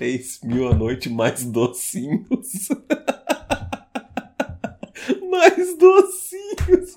[0.00, 2.26] 3 mil a noite mais docinhos.
[5.30, 6.96] mais docinhos.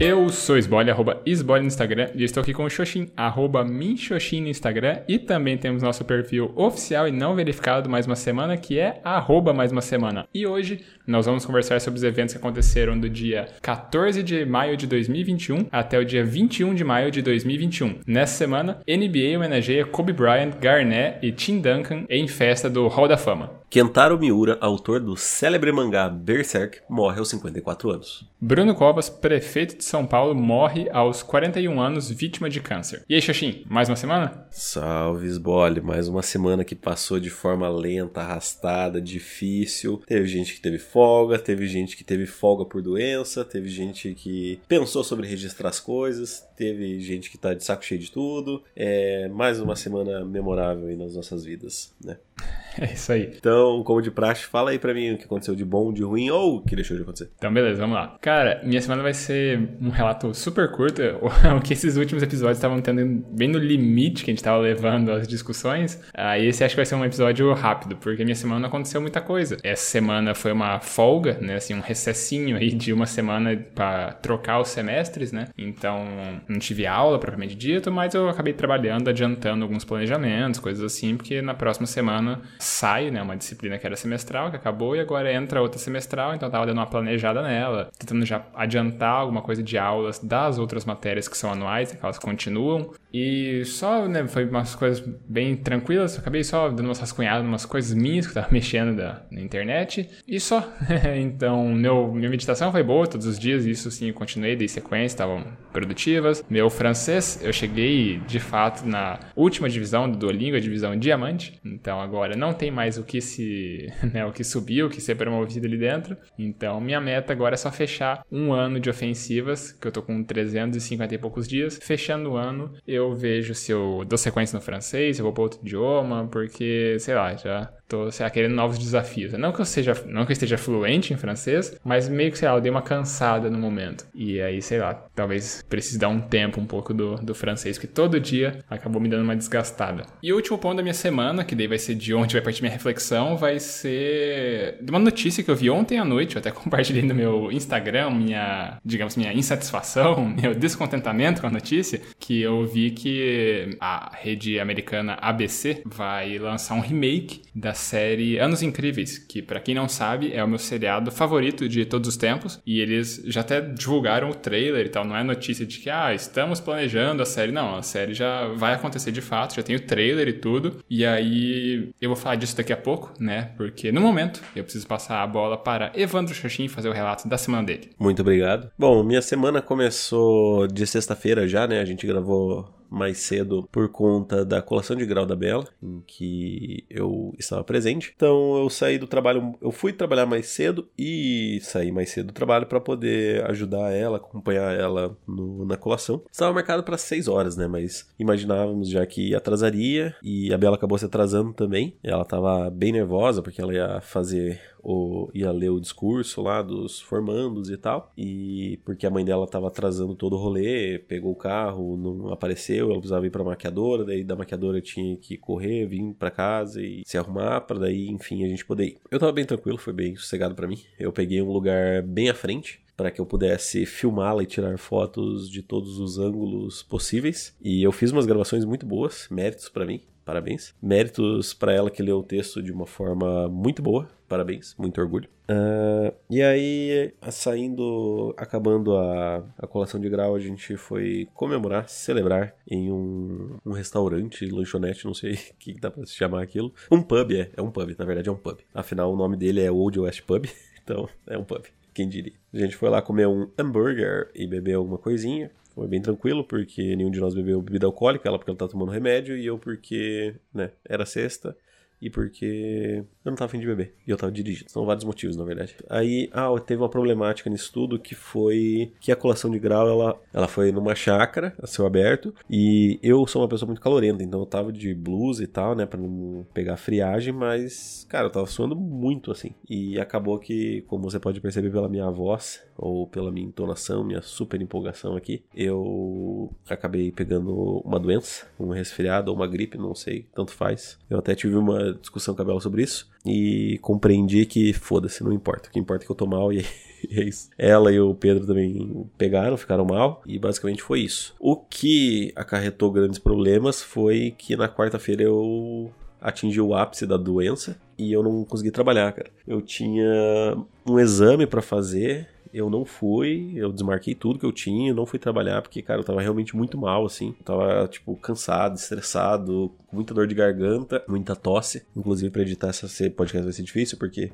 [0.00, 4.42] Eu sou Esbole, arroba Esbole no Instagram, e estou aqui com o Xoxin, arroba Minxoxin
[4.42, 8.78] no Instagram, e também temos nosso perfil oficial e não verificado mais uma semana, que
[8.78, 10.26] é arroba mais uma semana.
[10.34, 14.76] E hoje nós vamos conversar sobre os eventos que aconteceram do dia 14 de maio
[14.76, 18.00] de 2021 até o dia 21 de maio de 2021.
[18.06, 23.16] Nessa semana, NBA homenageia Kobe Bryant, Garnett e Tim Duncan em festa do Hall da
[23.16, 23.60] Fama.
[23.70, 28.28] Kentaro Miura, autor do célebre mangá Berserk, morre aos 54 anos.
[28.40, 33.04] Bruno Covas, prefeito de São Paulo, morre aos 41 anos, vítima de câncer.
[33.08, 34.46] E aí, Xoxin, mais uma semana?
[34.50, 35.80] Salve, Sbole.
[35.80, 40.02] Mais uma semana que passou de forma lenta, arrastada, difícil.
[40.06, 44.60] Teve gente que teve folga, teve gente que teve folga por doença, teve gente que
[44.68, 48.62] pensou sobre registrar as coisas, teve gente que tá de saco cheio de tudo.
[48.76, 52.18] É mais uma semana memorável aí nas nossas vidas, né?
[52.78, 53.32] É isso aí.
[53.36, 56.30] Então, como de praxe, fala aí pra mim o que aconteceu de bom, de ruim
[56.30, 57.30] ou o que deixou de acontecer.
[57.36, 58.16] Então, beleza, vamos lá.
[58.20, 61.00] Cara, minha semana vai ser um relato super curto.
[61.56, 65.10] O que esses últimos episódios estavam tendo bem no limite que a gente tava levando
[65.10, 66.00] as discussões.
[66.14, 69.20] Ah, esse acho que vai ser um episódio rápido, porque minha semana não aconteceu muita
[69.20, 69.56] coisa.
[69.62, 71.56] Essa semana foi uma folga, né?
[71.56, 75.48] Assim, um recessinho aí de uma semana para trocar os semestres, né?
[75.56, 76.04] Então,
[76.48, 81.42] não tive aula propriamente dito, mas eu acabei trabalhando, adiantando alguns planejamentos, coisas assim, porque
[81.42, 85.60] na próxima semana sai, né, uma disciplina que era semestral, que acabou, e agora entra
[85.60, 89.78] outra semestral, então eu tava dando uma planejada nela, tentando já adiantar alguma coisa de
[89.78, 92.92] aulas das outras matérias que são anuais, que elas continuam.
[93.12, 97.92] E só, né, foi umas coisas bem tranquilas, acabei só dando umas rascunhadas, umas coisas
[97.94, 100.66] minhas que eu tava mexendo da, na internet, e só.
[101.16, 105.14] então, meu, minha meditação foi boa todos os dias, isso sim, eu continuei, dei sequência,
[105.14, 106.44] estavam produtivas.
[106.48, 112.00] Meu francês, eu cheguei de fato na última divisão do Duolingo, a divisão diamante, então
[112.00, 115.66] agora não tem mais o que se, né, o que subir, o que ser promovido
[115.66, 116.16] ali dentro.
[116.38, 120.22] Então, minha meta agora é só fechar um ano de ofensivas, que eu tô com
[120.22, 121.78] 350 e poucos dias.
[121.82, 125.60] Fechando o ano, eu vejo se eu dou sequência no francês, eu vou para outro
[125.60, 129.32] idioma, porque, sei lá, já tô sei lá, querendo novos desafios.
[129.32, 132.48] Não que eu seja, não que eu esteja fluente em francês, mas meio que, sei
[132.48, 134.06] lá, eu dei uma cansada no momento.
[134.14, 137.88] E aí, sei lá, talvez precise dar um tempo um pouco do, do francês, que
[137.88, 140.04] todo dia acabou me dando uma desgastada.
[140.22, 142.62] E o último ponto da minha semana, que daí vai ser de onde vai partir
[142.62, 146.50] minha reflexão, vai ser de uma notícia que eu vi ontem à noite, eu até
[146.52, 152.64] compartilhei no meu Instagram, minha, digamos, minha insatisfação, meu descontentamento com a notícia, que eu
[152.66, 159.42] vi que a rede americana ABC vai lançar um remake da série Anos Incríveis, que
[159.42, 163.22] para quem não sabe é o meu seriado favorito de todos os tempos, e eles
[163.26, 167.22] já até divulgaram o trailer e tal, não é notícia de que ah, estamos planejando
[167.22, 170.32] a série, não, a série já vai acontecer de fato, já tem o trailer e
[170.34, 170.84] tudo.
[170.88, 173.50] E aí eu vou falar disso daqui a pouco, né?
[173.56, 177.38] Porque no momento eu preciso passar a bola para Evandro Xoxin fazer o relato da
[177.38, 177.90] semana dele.
[177.98, 178.70] Muito obrigado.
[178.78, 181.80] Bom, minha semana começou de sexta-feira já, né?
[181.80, 186.84] A gente gravou mais cedo por conta da colação de grau da Bela, em que
[186.90, 188.12] eu estava presente.
[188.14, 192.32] Então eu saí do trabalho, eu fui trabalhar mais cedo e saí mais cedo do
[192.32, 196.22] trabalho para poder ajudar ela, acompanhar ela no, na colação.
[196.30, 197.66] Estava marcado para 6 horas, né?
[197.66, 201.96] Mas imaginávamos já que atrasaria e a Bela acabou se atrasando também.
[202.02, 207.00] Ela estava bem nervosa porque ela ia fazer o, ia ler o discurso lá dos
[207.00, 208.12] formandos e tal.
[208.16, 212.86] E porque a mãe dela tava atrasando todo o rolê, pegou o carro, não apareceu,
[212.86, 217.02] ela precisava ir pra maquiadora, daí da maquiadora tinha que correr, vir para casa e
[217.04, 218.98] se arrumar para daí, enfim, a gente poder ir.
[219.10, 220.80] Eu tava bem tranquilo, foi bem sossegado para mim.
[220.98, 225.48] Eu peguei um lugar bem à frente para que eu pudesse filmá-la e tirar fotos
[225.48, 227.56] de todos os ângulos possíveis.
[227.58, 230.02] E eu fiz umas gravações muito boas, méritos para mim.
[230.22, 230.74] Parabéns.
[230.82, 234.06] Méritos para ela que leu o texto de uma forma muito boa.
[234.28, 235.30] Parabéns, muito orgulho.
[235.48, 242.54] Uh, e aí, saindo, acabando a, a colação de grau, a gente foi comemorar, celebrar
[242.70, 246.70] em um, um restaurante, lanchonete, não sei o que dá pra se chamar aquilo.
[246.92, 248.58] Um pub, é, é um pub, na verdade é um pub.
[248.74, 250.44] Afinal, o nome dele é Old West Pub,
[250.84, 252.34] então é um pub, quem diria.
[252.52, 255.50] A gente foi lá comer um hambúrguer e beber alguma coisinha.
[255.74, 258.90] Foi bem tranquilo, porque nenhum de nós bebeu bebida alcoólica, ela porque ela tá tomando
[258.90, 261.56] remédio, e eu porque, né, era sexta
[262.00, 263.94] e porque eu não tava afim de beber.
[264.06, 264.70] E eu tava dirigindo.
[264.70, 265.76] São vários motivos, na verdade.
[265.88, 270.20] Aí, ah, teve uma problemática nisso tudo que foi que a colação de grau, ela,
[270.32, 274.40] ela foi numa chácara, a céu aberto, e eu sou uma pessoa muito calorenta, então
[274.40, 278.46] eu tava de blusa e tal, né, pra não pegar friagem, mas, cara, eu tava
[278.46, 279.54] suando muito, assim.
[279.68, 284.22] E acabou que, como você pode perceber pela minha voz, ou pela minha entonação, minha
[284.22, 287.52] super empolgação aqui, eu acabei pegando
[287.84, 290.98] uma doença, um resfriado ou uma gripe, não sei, tanto faz.
[291.08, 295.32] Eu até tive uma discussão com a Bela sobre isso e compreendi que foda-se, não
[295.32, 295.68] importa.
[295.68, 296.64] O que importa é que eu tô mal e
[297.10, 297.50] é isso.
[297.58, 301.34] Ela e o Pedro também pegaram, ficaram mal e basicamente foi isso.
[301.38, 305.90] O que acarretou grandes problemas foi que na quarta-feira eu
[306.20, 309.30] atingi o ápice da doença e eu não consegui trabalhar, cara.
[309.46, 310.56] Eu tinha
[310.86, 315.18] um exame para fazer eu não fui, eu desmarquei tudo que eu tinha, não fui
[315.18, 317.34] trabalhar porque, cara, eu tava realmente muito mal, assim.
[317.38, 321.86] Eu tava, tipo, cansado, estressado, com muita dor de garganta, muita tosse.
[321.96, 324.32] Inclusive, pra editar essa podcast vai ser difícil porque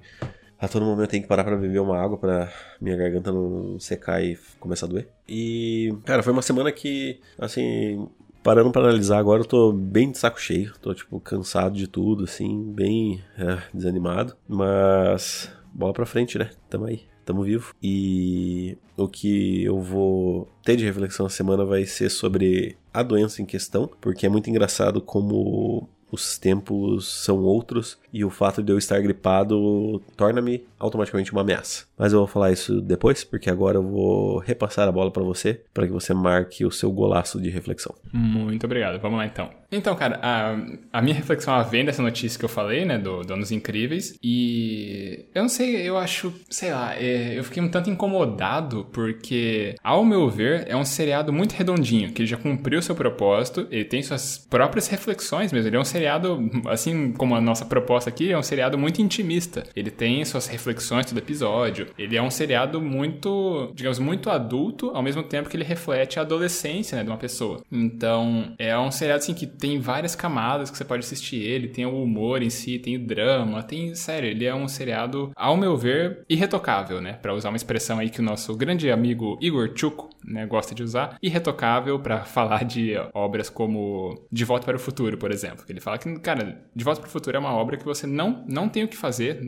[0.58, 3.78] a todo momento eu tenho que parar para beber uma água para minha garganta não
[3.78, 5.08] secar e começar a doer.
[5.28, 8.08] E, cara, foi uma semana que, assim,
[8.42, 10.72] parando para analisar agora, eu tô bem de saco cheio.
[10.80, 14.34] Tô, tipo, cansado de tudo, assim, bem é, desanimado.
[14.48, 16.50] Mas, bola pra frente, né?
[16.70, 17.74] Tamo aí tamo vivo.
[17.82, 23.42] E o que eu vou ter de reflexão na semana vai ser sobre a doença
[23.42, 28.72] em questão, porque é muito engraçado como os tempos são outros e o fato de
[28.72, 31.85] eu estar gripado torna-me automaticamente uma ameaça.
[31.98, 35.62] Mas eu vou falar isso depois, porque agora eu vou repassar a bola para você,
[35.72, 37.94] para que você marque o seu golaço de reflexão.
[38.12, 39.00] Muito obrigado.
[39.00, 39.50] Vamos lá então.
[39.70, 40.56] Então, cara, a,
[40.92, 45.42] a minha reflexão vem dessa notícia que eu falei, né, do Donos Incríveis, e eu
[45.42, 50.30] não sei, eu acho, sei lá, é, eu fiquei um tanto incomodado porque, ao meu
[50.30, 54.38] ver, é um seriado muito redondinho, que ele já cumpriu seu propósito, ele tem suas
[54.38, 58.42] próprias reflexões mesmo, ele é um seriado, assim como a nossa proposta aqui, é um
[58.42, 63.98] seriado muito intimista, ele tem suas reflexões todo episódio, ele é um seriado muito, digamos,
[63.98, 67.62] muito adulto, ao mesmo tempo que ele reflete a adolescência, né, de uma pessoa.
[67.70, 71.86] Então, é um seriado, assim, que tem várias camadas que você pode assistir ele, tem
[71.86, 75.76] o humor em si, tem o drama, tem, sério, ele é um seriado, ao meu
[75.76, 77.14] ver, irretocável, né?
[77.14, 80.82] Para usar uma expressão aí que o nosso grande amigo Igor Chuko, né, gosta de
[80.82, 85.64] usar, irretocável para falar de obras como De Volta para o Futuro, por exemplo.
[85.68, 88.44] Ele fala que, cara, De Volta para o Futuro é uma obra que você não,
[88.48, 89.40] não tem o que fazer,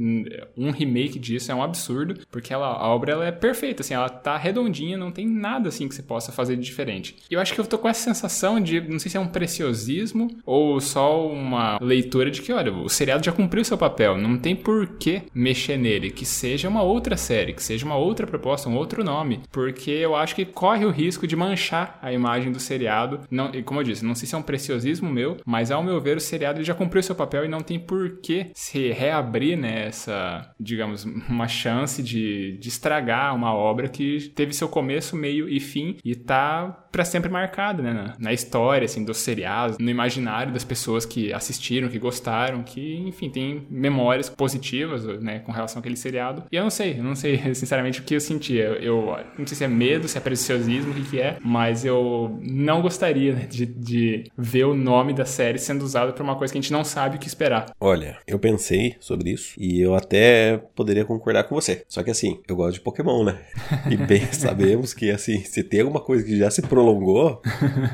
[0.57, 4.09] um remake disso é um absurdo, porque ela, a obra ela é perfeita, assim, ela
[4.09, 7.17] tá redondinha, não tem nada assim que você possa fazer de diferente.
[7.31, 9.27] E eu acho que eu tô com essa sensação de, não sei se é um
[9.27, 14.39] preciosismo ou só uma leitura de que, olha, o seriado já cumpriu seu papel, não
[14.39, 18.69] tem por que mexer nele, que seja uma outra série, que seja uma outra proposta,
[18.69, 22.61] um outro nome, porque eu acho que corre o risco de manchar a imagem do
[22.61, 23.21] seriado.
[23.31, 25.99] Não, e como eu disse, não sei se é um preciosismo meu, mas ao meu
[25.99, 30.13] ver o seriado já cumpriu seu papel e não tem por que se reabrir nessa,
[30.13, 35.59] né, digamos, uma chance de, de estragar uma obra que teve seu começo, meio e
[35.59, 40.53] fim e tá para sempre marcada, né, na, na história assim dos seriados, no imaginário
[40.53, 45.97] das pessoas que assistiram, que gostaram, que, enfim, tem memórias positivas, né, com relação àquele
[45.97, 46.45] seriado.
[46.51, 48.65] E eu não sei, eu não sei, sinceramente, o que eu sentia.
[48.81, 52.39] Eu, não sei se é medo, se é preciosismo, o que, que é, mas eu
[52.43, 56.53] não gostaria né, de, de ver o nome da série sendo usado para uma coisa
[56.53, 57.73] que a gente não sabe o que esperar.
[57.81, 61.83] Olha, eu pensei sobre isso e eu até poderia concordar com você.
[61.89, 63.39] Só que assim, eu gosto de Pokémon, né?
[63.91, 66.88] E bem sabemos que assim, se tem alguma coisa que já se prolongou,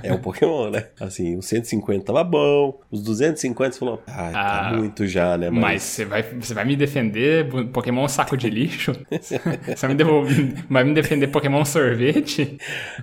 [0.03, 0.89] é o Pokémon, né?
[1.01, 5.37] Assim, o 150 150 tava bom, os 250 você falou, ah, tá ah, muito já,
[5.37, 5.51] né?
[5.51, 8.93] Mas você vai, você vai me defender Pokémon saco de lixo?
[9.11, 12.59] você vai me, devolver, vai me defender Pokémon sorvete?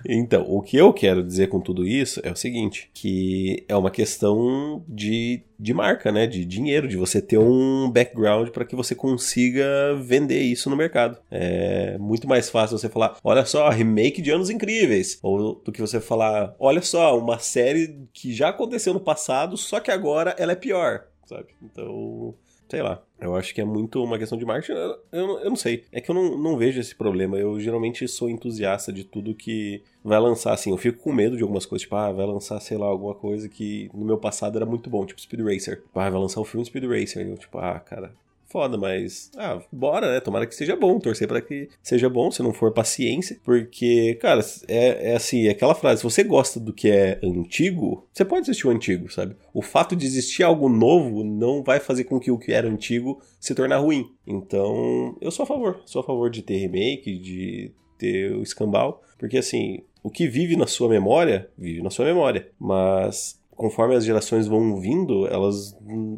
[0.08, 3.92] Então, o que eu quero dizer com tudo isso é o seguinte, que é uma
[3.92, 6.26] questão de de marca, né?
[6.26, 9.64] De dinheiro, de você ter um background para que você consiga
[10.02, 11.20] vender isso no mercado.
[11.30, 15.80] É muito mais fácil você falar, olha só, remake de Anos Incríveis, ou do que
[15.80, 20.54] você falar, olha só, uma série que já aconteceu no passado, só que agora ela
[20.54, 21.48] é pior, sabe?
[21.62, 22.34] Então,
[22.68, 23.04] sei lá.
[23.22, 24.72] Eu acho que é muito uma questão de marketing.
[24.72, 25.86] Eu, eu, eu não sei.
[25.92, 27.38] É que eu não, não vejo esse problema.
[27.38, 30.72] Eu geralmente sou entusiasta de tudo que vai lançar, assim.
[30.72, 31.84] Eu fico com medo de algumas coisas.
[31.84, 35.06] Tipo, ah, vai lançar, sei lá, alguma coisa que no meu passado era muito bom.
[35.06, 35.84] Tipo, Speed Racer.
[35.94, 37.28] Ah, vai lançar o filme Speed Racer.
[37.28, 38.12] Eu, tipo, ah, cara,
[38.52, 40.20] foda, mas ah, bora, né?
[40.20, 44.42] Tomara que seja bom, torcer para que seja bom, se não for paciência, porque, cara,
[44.68, 48.42] é, é assim, é aquela frase, se você gosta do que é antigo, você pode
[48.42, 49.36] assistir o antigo, sabe?
[49.54, 53.22] O fato de existir algo novo não vai fazer com que o que era antigo
[53.40, 54.12] se tornar ruim.
[54.28, 59.02] Então, eu sou a favor, sou a favor de ter remake, de ter o escambau,
[59.18, 64.04] porque assim, o que vive na sua memória, vive na sua memória, mas conforme as
[64.04, 65.78] gerações vão vindo, elas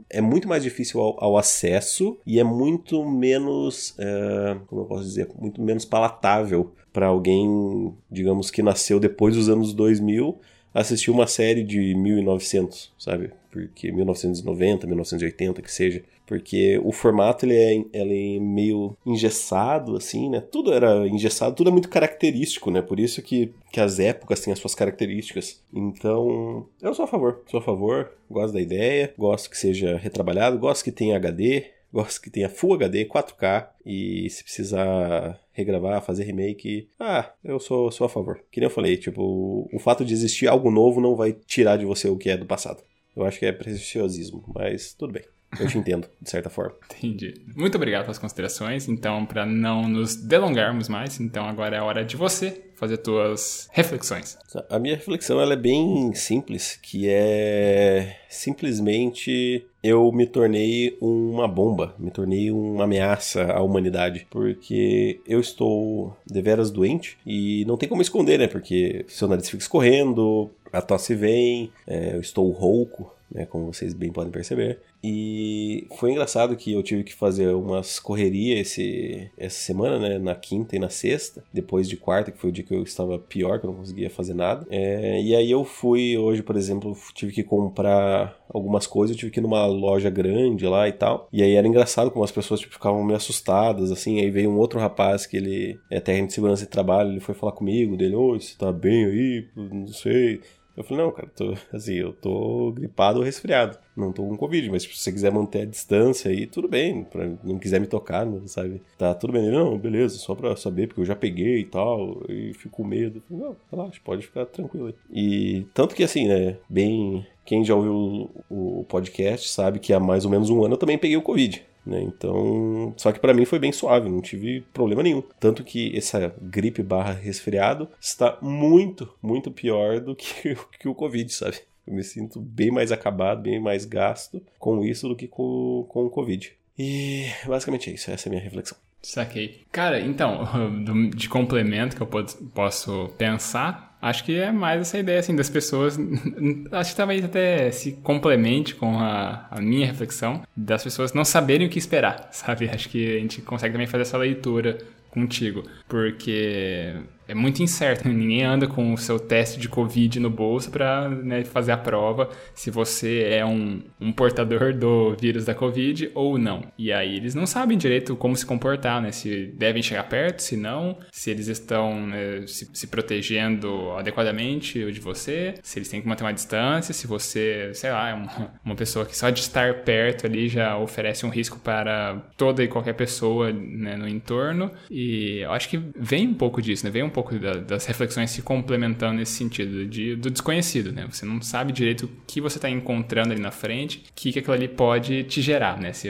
[0.09, 5.03] é muito mais difícil ao, ao acesso e é muito menos, é, como eu posso
[5.03, 10.39] dizer, muito menos palatável para alguém, digamos que nasceu depois dos anos 2000
[10.73, 13.31] assistir uma série de 1900, sabe?
[13.51, 16.01] Porque 1990, 1980, que seja.
[16.25, 20.39] Porque o formato ele é, ele é meio engessado, assim, né?
[20.39, 22.81] Tudo era engessado, tudo é muito característico, né?
[22.81, 25.61] Por isso que, que as épocas têm as suas características.
[25.73, 30.57] Então, eu sou a favor, sou a favor, gosto da ideia, gosto que seja retrabalhado,
[30.57, 36.23] gosto que tenha HD, gosto que tenha Full HD, 4K e se precisar regravar, fazer
[36.23, 38.43] remake, ah, eu sou, sou a favor.
[38.51, 41.85] Que nem eu falei, tipo, o fato de existir algo novo não vai tirar de
[41.85, 42.81] você o que é do passado.
[43.15, 45.23] Eu acho que é preciosismo, mas tudo bem.
[45.59, 46.75] Eu te entendo, de certa forma.
[46.95, 47.33] Entendi.
[47.55, 48.87] Muito obrigado pelas considerações.
[48.87, 53.69] Então, para não nos delongarmos mais, então agora é a hora de você fazer tuas
[53.71, 54.37] reflexões.
[54.69, 61.95] A minha reflexão ela é bem simples, que é simplesmente eu me tornei uma bomba,
[61.97, 68.01] me tornei uma ameaça à humanidade, porque eu estou deveras doente e não tem como
[68.01, 68.47] esconder, né?
[68.47, 73.93] Porque seu nariz fica escorrendo, a tosse vem, é, eu estou rouco, né, como vocês
[73.93, 74.79] bem podem perceber.
[75.03, 80.35] E foi engraçado que eu tive que fazer umas correrias esse, essa semana, né, na
[80.35, 83.59] quinta e na sexta, depois de quarta, que foi o dia que eu estava pior,
[83.59, 84.65] que eu não conseguia fazer nada.
[84.69, 89.31] É, e aí eu fui, hoje, por exemplo, tive que comprar algumas coisas, eu tive
[89.31, 91.27] que ir numa loja grande lá e tal.
[91.33, 94.19] E aí era engraçado como as pessoas tipo, ficavam meio assustadas, assim.
[94.19, 97.33] Aí veio um outro rapaz que ele é técnico de segurança de trabalho, ele foi
[97.33, 99.47] falar comigo, dele, oi, você tá bem aí?
[99.55, 100.41] Não sei.
[100.75, 103.77] Eu falei, não, cara, tô, assim, eu tô gripado ou resfriado.
[103.95, 107.03] Não tô com Covid, mas tipo, se você quiser manter a distância aí, tudo bem.
[107.03, 108.81] Pra, não quiser me tocar, não, sabe?
[108.97, 109.45] Tá tudo bem.
[109.45, 112.83] Ele, não, beleza, só pra saber, porque eu já peguei e tal, e fico com
[112.83, 113.17] medo.
[113.17, 114.95] Eu falei, não, relaxa, pode ficar tranquilo aí.
[115.11, 117.25] E tanto que assim, né, bem...
[117.45, 120.77] Quem já ouviu o, o podcast sabe que há mais ou menos um ano eu
[120.77, 121.61] também peguei o Covid.
[121.85, 122.01] Né?
[122.01, 125.23] Então, só que para mim foi bem suave, não tive problema nenhum.
[125.39, 131.31] Tanto que essa gripe barra resfriado está muito, muito pior do que, que o Covid,
[131.33, 131.57] sabe?
[131.85, 136.05] Eu me sinto bem mais acabado, bem mais gasto com isso do que com, com
[136.05, 136.53] o Covid.
[136.79, 138.77] E basicamente é isso, essa é a minha reflexão.
[139.01, 139.63] Saquei.
[139.69, 140.47] Cara, então,
[141.13, 142.07] de complemento que eu
[142.53, 145.97] posso pensar, acho que é mais essa ideia, assim, das pessoas.
[146.71, 151.67] Acho que talvez até se complemente com a, a, minha reflexão, das pessoas não saberem
[151.67, 152.69] o que esperar, sabe?
[152.69, 154.77] Acho que a gente consegue também fazer essa leitura
[155.09, 156.93] contigo, porque
[157.27, 158.07] é muito incerto.
[158.07, 162.29] Ninguém anda com o seu teste de Covid no bolso para né, fazer a prova
[162.53, 166.63] se você é um, um, portador do vírus da Covid ou não.
[166.77, 169.11] E aí eles não sabem direito como se comportar, né?
[169.11, 174.99] Se devem chegar perto, se não, se eles estão né, se, se, protegendo adequadamente de
[174.99, 178.75] você, se eles têm que manter uma distância, se você, sei lá, é uma, uma
[178.75, 182.93] pessoa que só de estar perto ali já oferece um risco para toda e qualquer
[182.93, 184.71] pessoa né, no entorno.
[184.89, 186.91] E eu acho que vem um pouco disso, né?
[186.91, 191.07] Vem um pouco da, das reflexões se complementando nesse sentido, de, do desconhecido, né?
[191.09, 194.39] Você não sabe direito o que você está encontrando ali na frente, o que, que
[194.39, 195.93] aquilo ali pode te gerar, né?
[195.93, 196.09] Se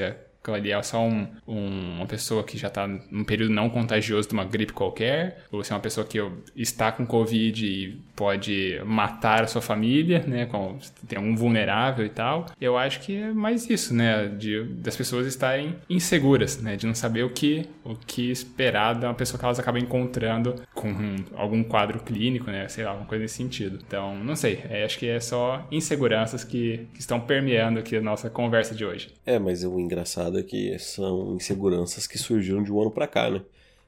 [0.51, 4.33] ali é só um, um, uma pessoa que já está num período não contagioso de
[4.33, 6.19] uma gripe qualquer, ou se é uma pessoa que
[6.55, 10.45] está com Covid e pode matar a sua família, né?
[10.45, 12.47] Com, tem um vulnerável e tal.
[12.59, 14.27] Eu acho que é mais isso, né?
[14.27, 16.75] De, das pessoas estarem inseguras, né?
[16.75, 21.15] De não saber o que, o que esperar uma pessoa que elas acabam encontrando com
[21.35, 22.67] algum quadro clínico, né?
[22.67, 23.79] Sei lá, alguma coisa nesse sentido.
[23.85, 24.63] Então, não sei.
[24.69, 28.85] É, acho que é só inseguranças que, que estão permeando aqui a nossa conversa de
[28.85, 29.09] hoje.
[29.25, 33.29] É, mas o engraçado é que são inseguranças que surgiram de um ano para cá,
[33.29, 33.41] né?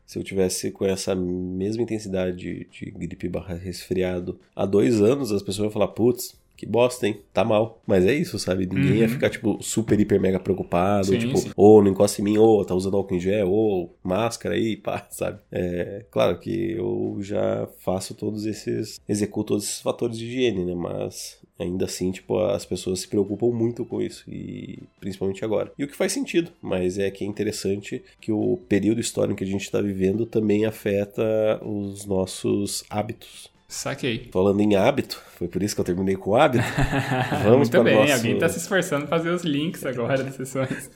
[0.06, 5.32] Se eu tivesse com essa mesma intensidade de, de gripe barra resfriado há dois anos,
[5.32, 7.20] as pessoas iam falar, putz, que bosta, hein?
[7.34, 7.82] Tá mal.
[7.86, 8.66] Mas é isso, sabe?
[8.66, 8.98] Ninguém uhum.
[8.98, 11.08] ia ficar, tipo, super, hiper, mega preocupado.
[11.08, 13.52] Sim, tipo, ô, oh, não encosta em mim, ô, oh, tá usando álcool em gel,
[13.52, 15.40] ô, oh, máscara aí, pá, sabe?
[15.52, 20.74] É, claro que eu já faço todos esses, executo todos esses fatores de higiene, né?
[20.76, 25.72] Mas ainda assim, tipo, as pessoas se preocupam muito com isso, e principalmente agora.
[25.78, 29.44] E o que faz sentido, mas é que é interessante que o período histórico que
[29.44, 33.54] a gente está vivendo também afeta os nossos hábitos.
[33.68, 34.30] Saquei.
[34.32, 36.64] Falando em hábito, foi por isso que eu terminei com o hábito.
[37.44, 38.14] Vamos Muito para bem, nosso...
[38.14, 40.92] alguém está se esforçando para fazer os links agora das sessões.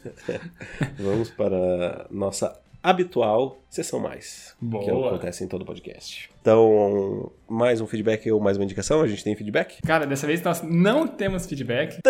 [0.98, 4.56] Vamos para nossa habitual sessão mais.
[4.62, 4.84] Boa.
[4.84, 6.30] Que é o que acontece em todo podcast.
[6.42, 9.02] Então, mais um feedback ou mais uma indicação?
[9.02, 9.82] A gente tem feedback?
[9.82, 12.02] Cara, dessa vez nós não temos feedback.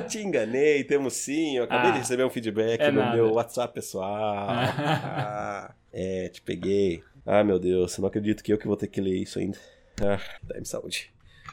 [0.00, 1.56] Te enganei, temos sim.
[1.56, 3.16] Eu acabei ah, de receber um feedback é no nada.
[3.16, 4.46] meu WhatsApp pessoal.
[4.48, 7.02] ah, é, te peguei.
[7.30, 9.58] Ah, meu Deus, eu não acredito que eu que vou ter que ler isso ainda.
[10.00, 11.12] Ah, dá-me saúde.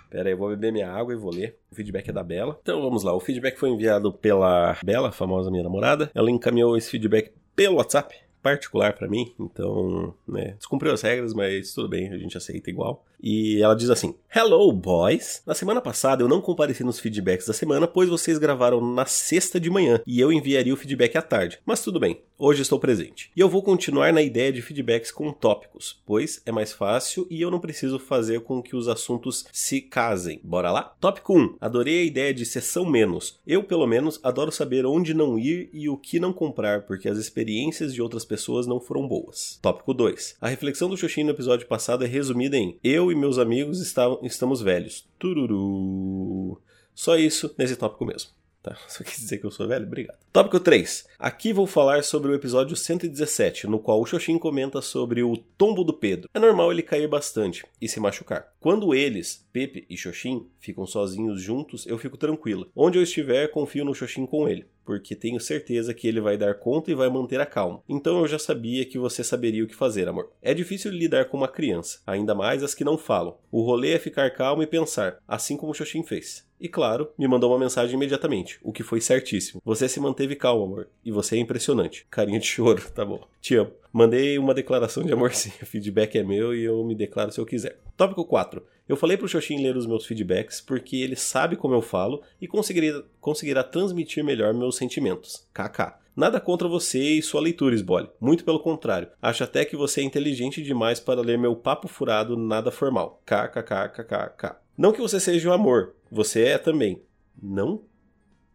[0.09, 1.59] Pera aí, eu vou beber minha água e vou ler.
[1.69, 2.57] O feedback é da Bela.
[2.61, 3.13] Então vamos lá.
[3.13, 6.09] O feedback foi enviado pela Bela, famosa minha namorada.
[6.15, 11.73] Ela encaminhou esse feedback pelo WhatsApp particular para mim, então, né, descumpriu as regras, mas
[11.73, 13.03] tudo bem, a gente aceita igual.
[13.21, 15.41] E ela diz assim: Hello, boys!
[15.45, 19.59] Na semana passada eu não compareci nos feedbacks da semana, pois vocês gravaram na sexta
[19.59, 21.57] de manhã e eu enviaria o feedback à tarde.
[21.65, 23.31] Mas tudo bem, hoje estou presente.
[23.33, 27.41] E eu vou continuar na ideia de feedbacks com tópicos, pois é mais fácil e
[27.41, 30.41] eu não preciso fazer com que os assuntos se casem.
[30.43, 30.93] Bora lá?
[30.99, 31.55] Tópico 1.
[31.61, 33.39] Adorei a ideia de sessão menos.
[33.47, 37.17] Eu, pelo menos, adoro saber onde não ir e o que não comprar, porque as
[37.17, 39.59] experiências de outras pessoas não foram boas.
[39.61, 40.35] Tópico 2.
[40.41, 44.19] A reflexão do Xoxin no episódio passado é resumida em Eu e meus amigos estavam,
[44.23, 45.07] estamos velhos.
[45.17, 46.61] Tururu.
[46.93, 48.31] Só isso nesse tópico mesmo.
[48.65, 49.85] Tá, só quis dizer que eu sou velho?
[49.85, 50.17] Obrigado.
[50.33, 51.07] Tópico 3.
[51.19, 55.83] Aqui vou falar sobre o episódio 117, no qual o Xoxin comenta sobre o tombo
[55.83, 56.27] do Pedro.
[56.33, 58.51] É normal ele cair bastante e se machucar.
[58.59, 62.67] Quando eles, Pepe e Xoxin, ficam sozinhos juntos, eu fico tranquila.
[62.75, 66.55] Onde eu estiver, confio no Xoxin com ele, porque tenho certeza que ele vai dar
[66.55, 67.81] conta e vai manter a calma.
[67.89, 70.31] Então eu já sabia que você saberia o que fazer, amor.
[70.41, 73.37] É difícil lidar com uma criança, ainda mais as que não falam.
[73.51, 76.45] O rolê é ficar calmo e pensar, assim como o Xoxin fez.
[76.59, 79.61] E claro, me mandou uma mensagem imediatamente, o que foi certíssimo.
[79.65, 82.07] Você se manteve calmo, amor, e você é impressionante.
[82.09, 83.21] Carinha de choro, tá bom.
[83.41, 83.71] Te amo.
[83.91, 85.51] Mandei uma declaração de amor sim.
[85.61, 87.77] O feedback é meu e eu me declaro se eu quiser.
[87.97, 88.61] Tópico 4.
[88.87, 92.47] Eu falei pro Xoxin ler os meus feedbacks porque ele sabe como eu falo e
[92.47, 95.47] conseguirá, conseguirá transmitir melhor meus sentimentos.
[95.53, 95.95] KK.
[96.15, 98.09] Nada contra você e sua leitura, Sbole.
[98.21, 99.09] Muito pelo contrário.
[99.21, 103.21] Acho até que você é inteligente demais para ler meu papo furado nada formal.
[103.25, 104.55] KKKKKK.
[104.77, 107.01] Não que você seja o amor, você é também.
[107.41, 107.83] Não?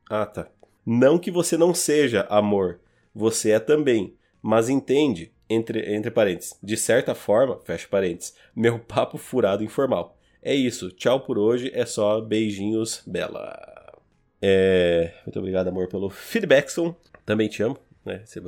[0.09, 0.49] Ah, tá.
[0.87, 2.81] Não que você não seja amor,
[3.15, 4.15] você é também.
[4.41, 10.17] Mas entende, entre, entre parênteses, de certa forma, fecha parênteses, meu papo furado informal.
[10.43, 13.55] É isso, tchau por hoje, é só beijinhos, Bela.
[14.41, 16.97] É, muito obrigado, amor, pelo feedbackson.
[17.27, 18.23] Também te amo, né?
[18.25, 18.39] Se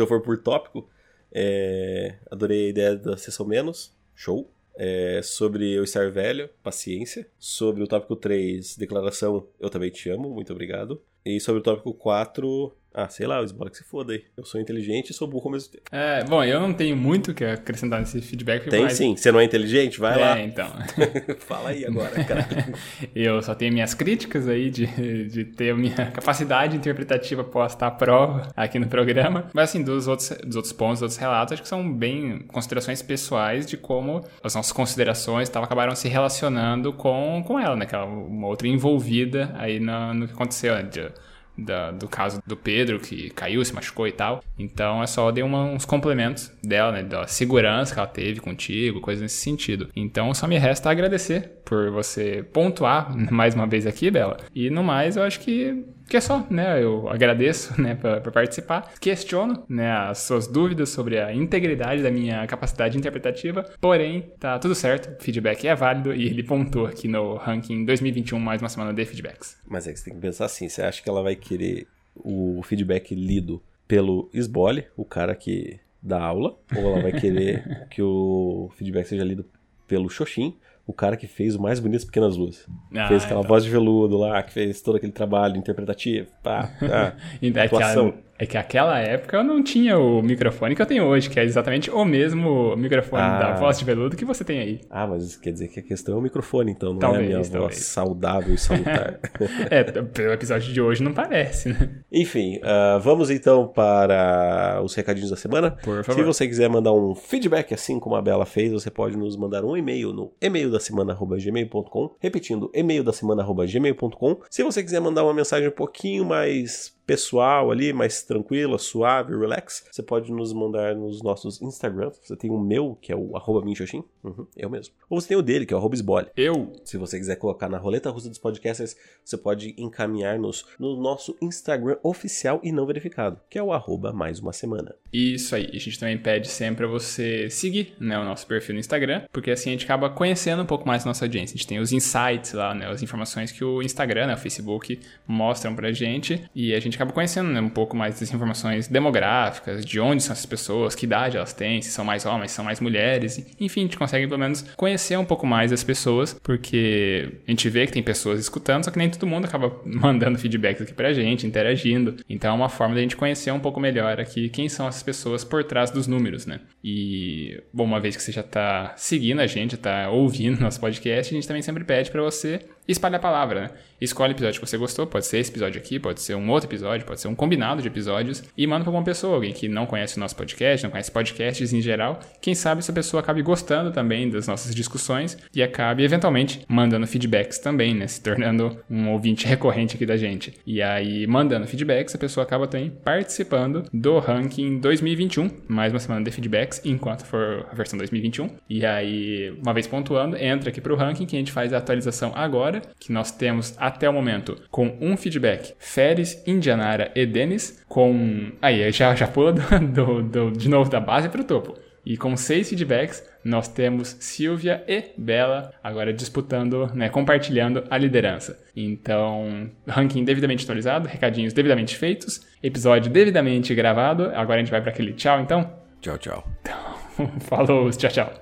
[0.00, 0.88] eu for por tópico,
[1.32, 4.48] é, adorei a ideia da sessão menos, show.
[4.76, 7.26] É, sobre eu estar velho, paciência.
[7.38, 11.02] Sobre o tópico 3, declaração, eu também te amo, muito obrigado.
[11.24, 14.24] E sobre o tópico 4, ah, sei lá, o que se foda aí.
[14.36, 15.84] Eu sou inteligente e sou burro ao mesmo tempo.
[15.92, 18.68] É, bom, eu não tenho muito que acrescentar nesse feedback.
[18.68, 18.94] Tem mais...
[18.94, 19.16] sim.
[19.16, 20.00] Você não é inteligente?
[20.00, 20.38] Vai é, lá.
[20.38, 20.68] É, então.
[21.38, 22.48] Fala aí agora, cara.
[23.14, 24.86] eu só tenho minhas críticas aí de,
[25.28, 29.48] de ter a minha capacidade interpretativa posta à prova aqui no programa.
[29.54, 33.00] Mas assim, dos outros, dos outros pontos, dos outros relatos, acho que são bem considerações
[33.02, 37.86] pessoais de como as nossas considerações tal, acabaram se relacionando com, com ela, né?
[37.86, 40.82] Que ela, uma outra envolvida aí no, no que aconteceu, né?
[40.82, 41.08] De,
[41.56, 44.42] da, do caso do Pedro, que caiu, se machucou e tal.
[44.58, 47.02] Então é só dei uns complementos dela, né?
[47.02, 49.88] Da segurança que ela teve contigo, coisas nesse sentido.
[49.94, 54.38] Então só me resta agradecer por você pontuar mais uma vez aqui, Bela.
[54.54, 56.82] E no mais, eu acho que que é só, né?
[56.82, 58.92] Eu agradeço, né, por, por, participar.
[59.00, 63.62] Questiono, né, as suas dúvidas sobre a integridade da minha capacidade interpretativa.
[63.80, 65.16] Porém, tá tudo certo.
[65.16, 69.04] O feedback é válido e ele pontua aqui no ranking 2021 mais uma semana de
[69.04, 69.56] feedbacks.
[69.66, 70.68] Mas é que você tem que pensar assim.
[70.68, 76.20] Você acha que ela vai querer o feedback lido pelo Sbole, o cara que dá
[76.20, 79.46] aula, ou ela vai querer que o feedback seja lido
[79.86, 80.56] pelo Xoxin,
[80.90, 82.66] o cara que fez o mais bonito Pequenas Luzes.
[82.94, 83.48] Ah, fez aquela então.
[83.48, 86.26] voz de veludo lá, que fez todo aquele trabalho interpretativo.
[86.42, 88.12] Pá, pá, é, atuação.
[88.40, 91.44] É que aquela época eu não tinha o microfone que eu tenho hoje, que é
[91.44, 93.38] exatamente o mesmo microfone ah.
[93.38, 94.80] da voz de veludo que você tem aí.
[94.88, 97.28] Ah, mas quer dizer que a questão é o microfone, então, não talvez, é a
[97.28, 97.74] minha talvez.
[97.74, 99.20] voz saudável e salutar.
[99.70, 101.90] é, pelo episódio de hoje não parece, né?
[102.10, 105.72] Enfim, uh, vamos então para os recadinhos da semana.
[105.72, 106.18] Por favor.
[106.18, 109.66] Se você quiser mandar um feedback, assim como a Bela fez, você pode nos mandar
[109.66, 114.40] um e-mail no e-mail da semana.gmail.com, repetindo, e-mail da semana.gmail.com.
[114.50, 119.84] Se você quiser mandar uma mensagem um pouquinho mais pessoal ali, mais tranquila, suave, relax,
[119.90, 122.16] você pode nos mandar nos nossos Instagrams.
[122.22, 124.04] Você tem o meu, que é o arroba minxoxin.
[124.22, 124.94] Uhum, eu mesmo.
[125.08, 126.28] Ou você tem o dele, que é o arroba esbole.
[126.36, 126.72] Eu.
[126.84, 128.94] Se você quiser colocar na roleta russa dos podcasters,
[129.24, 134.38] você pode encaminhar-nos no nosso Instagram oficial e não verificado, que é o arroba mais
[134.38, 134.94] uma semana.
[135.12, 135.68] Isso aí.
[135.74, 139.50] A gente também pede sempre pra você seguir né, o nosso perfil no Instagram, porque
[139.50, 141.54] assim a gente acaba conhecendo um pouco mais a nossa audiência.
[141.54, 145.00] A gente tem os insights lá, né, as informações que o Instagram, né, o Facebook
[145.26, 149.84] mostram pra gente e a gente acaba conhecendo né, um pouco mais das informações demográficas,
[149.84, 152.64] de onde são essas pessoas, que idade elas têm, se são mais homens, se são
[152.64, 153.38] mais mulheres.
[153.58, 157.68] Enfim, a gente consegue pelo menos conhecer um pouco mais as pessoas, porque a gente
[157.70, 161.12] vê que tem pessoas escutando, só que nem todo mundo acaba mandando feedbacks aqui pra
[161.12, 162.16] gente, interagindo.
[162.28, 165.42] Então é uma forma da gente conhecer um pouco melhor aqui quem são essas pessoas
[165.42, 166.60] por trás dos números, né?
[166.84, 171.32] E, bom, uma vez que você já tá seguindo a gente, tá ouvindo nosso podcast,
[171.32, 173.70] a gente também sempre pede para você espalhar a palavra, né?
[174.00, 176.68] Escolhe o episódio que você gostou, pode ser esse episódio aqui, pode ser um outro
[176.68, 179.84] episódio, pode ser um combinado de episódios, e manda para uma pessoa, alguém que não
[179.84, 182.18] conhece o nosso podcast, não conhece podcasts em geral.
[182.40, 187.58] Quem sabe essa pessoa acabe gostando também das nossas discussões e acabe eventualmente mandando feedbacks
[187.58, 188.06] também, né?
[188.06, 190.54] Se tornando um ouvinte recorrente aqui da gente.
[190.66, 196.24] E aí, mandando feedbacks, a pessoa acaba também participando do ranking 2021, mais uma semana
[196.24, 198.48] de feedbacks, enquanto for a versão 2021.
[198.68, 201.78] E aí, uma vez pontuando, entra aqui para o ranking que a gente faz a
[201.78, 207.84] atualização agora, que nós temos até o momento com um feedback, Feres, Indianara e Denis,
[207.88, 208.52] com.
[208.62, 211.74] Aí, já, já pula do, do, do, de novo da base para o topo.
[212.04, 218.58] E com seis feedbacks, nós temos Silvia e Bela agora disputando, né, compartilhando a liderança.
[218.74, 224.30] Então, ranking devidamente atualizado, recadinhos devidamente feitos, episódio devidamente gravado.
[224.34, 225.70] Agora a gente vai para aquele tchau, então?
[226.00, 226.48] Tchau, tchau.
[226.62, 228.32] Então, falou, tchau, tchau.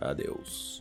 [0.00, 0.71] Adeus.